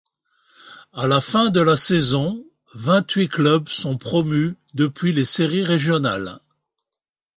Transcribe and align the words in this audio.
À 0.93 1.05
la 1.07 1.21
fin 1.21 1.51
de 1.51 1.59
la 1.61 1.77
saison, 1.77 2.43
vingt-huit 2.73 3.27
clubs 3.27 3.69
sont 3.69 3.97
promus 3.99 4.55
depuis 4.73 5.13
les 5.13 5.25
séries 5.25 5.63
régionales. 5.63 6.39